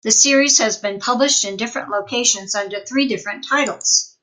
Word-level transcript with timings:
The 0.03 0.09
series 0.09 0.57
has 0.57 0.77
been 0.77 0.99
published 0.99 1.45
in 1.45 1.57
different 1.57 1.91
locations 1.91 2.55
under 2.55 2.83
three 2.83 3.07
different 3.07 3.45
titles. 3.47 4.17